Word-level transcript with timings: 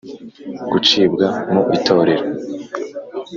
Gucibwa 0.71 1.27
mu 1.51 1.61
itorero 1.77 2.25